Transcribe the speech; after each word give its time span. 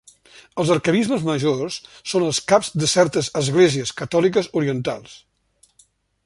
Els 0.61 0.69
Arquebisbes 0.75 1.25
majors 1.27 1.77
són 2.13 2.25
els 2.29 2.39
caps 2.53 2.71
de 2.85 2.89
certes 2.95 3.29
Esglésies 3.43 3.93
Catòliques 4.01 4.51
Orientals. 4.63 5.15